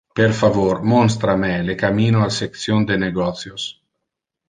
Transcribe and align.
Per 0.19 0.27
favor 0.37 0.79
monstra 0.93 1.35
me 1.43 1.51
le 1.69 1.75
cammino 1.83 2.23
al 2.25 2.35
section 2.41 2.85
de 2.91 3.01
negotios. 3.07 3.73